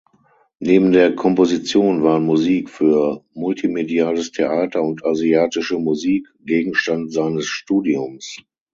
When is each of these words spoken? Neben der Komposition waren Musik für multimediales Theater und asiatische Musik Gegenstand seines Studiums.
Neben 0.59 0.91
der 0.93 1.13
Komposition 1.13 2.01
waren 2.01 2.25
Musik 2.25 2.71
für 2.71 3.23
multimediales 3.33 4.31
Theater 4.31 4.81
und 4.81 5.05
asiatische 5.05 5.77
Musik 5.77 6.25
Gegenstand 6.39 7.13
seines 7.13 7.45
Studiums. 7.45 8.39